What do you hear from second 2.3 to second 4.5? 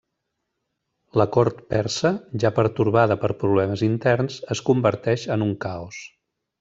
ja pertorbada per problemes interns,